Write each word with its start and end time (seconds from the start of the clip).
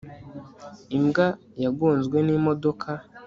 imbwa 0.97 1.27
yagonzwe 1.63 2.17
n'imodoka 2.25 2.89